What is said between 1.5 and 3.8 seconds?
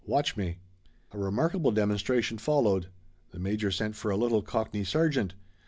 demonstration followed. The major